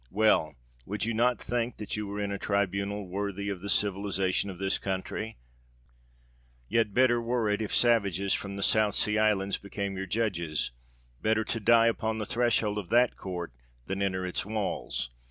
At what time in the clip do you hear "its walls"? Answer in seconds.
14.25-15.11